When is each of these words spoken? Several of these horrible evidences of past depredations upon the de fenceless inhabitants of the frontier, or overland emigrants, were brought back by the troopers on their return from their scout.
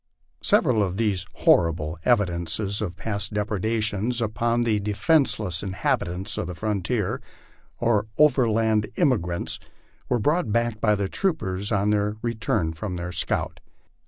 Several 0.41 0.81
of 0.81 0.97
these 0.97 1.27
horrible 1.31 1.99
evidences 2.05 2.81
of 2.81 2.97
past 2.97 3.35
depredations 3.35 4.19
upon 4.19 4.61
the 4.61 4.79
de 4.79 4.93
fenceless 4.93 5.61
inhabitants 5.61 6.39
of 6.39 6.47
the 6.47 6.55
frontier, 6.55 7.21
or 7.79 8.07
overland 8.17 8.87
emigrants, 8.97 9.59
were 10.09 10.17
brought 10.17 10.51
back 10.51 10.81
by 10.81 10.95
the 10.95 11.07
troopers 11.07 11.71
on 11.71 11.91
their 11.91 12.15
return 12.23 12.73
from 12.73 12.95
their 12.95 13.11
scout. 13.11 13.59